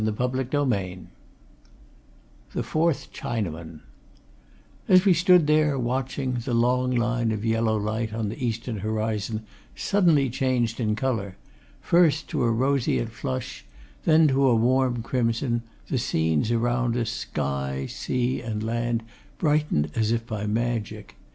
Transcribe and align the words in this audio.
CHAPTER 0.03 0.41
XXIII 0.51 1.01
THE 2.53 2.63
FOURTH 2.63 3.11
CHINAMAN 3.13 3.81
As 4.89 5.05
we 5.05 5.13
stood 5.13 5.45
there, 5.45 5.77
watching, 5.77 6.39
the 6.43 6.55
long 6.55 6.89
line 6.89 7.31
of 7.31 7.45
yellow 7.45 7.77
light 7.77 8.11
on 8.11 8.27
the 8.29 8.43
eastern 8.43 8.77
horizon 8.79 9.45
suddenly 9.75 10.27
changed 10.31 10.79
in 10.79 10.95
colour 10.95 11.37
first 11.81 12.27
to 12.29 12.41
a 12.41 12.49
roseate 12.49 13.09
flush, 13.09 13.63
then 14.03 14.27
to 14.29 14.47
a 14.47 14.55
warm 14.55 15.03
crimson; 15.03 15.61
the 15.87 15.99
scenes 15.99 16.49
around 16.49 16.97
us, 16.97 17.11
sky, 17.11 17.85
sea 17.85 18.41
and 18.41 18.63
land 18.63 19.03
brightened 19.37 19.91
as 19.93 20.11
if 20.11 20.25
by 20.25 20.47
magic. 20.47 21.15